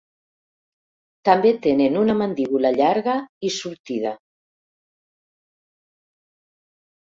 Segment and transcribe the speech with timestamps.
[1.29, 3.15] També tenen una mandíbula llarga
[3.49, 4.15] i sortida.